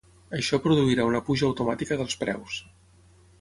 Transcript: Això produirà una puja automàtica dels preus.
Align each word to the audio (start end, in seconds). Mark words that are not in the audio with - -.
Això 0.37 0.59
produirà 0.63 1.05
una 1.09 1.21
puja 1.27 1.45
automàtica 1.49 1.99
dels 2.01 2.17
preus. 2.25 2.57